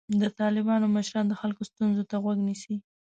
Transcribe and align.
د 0.21 0.23
طالبانو 0.39 0.85
مشران 0.95 1.25
د 1.27 1.33
خلکو 1.41 1.61
ستونزو 1.69 2.03
ته 2.09 2.15
غوږ 2.23 2.37
نیسي. 2.47 2.75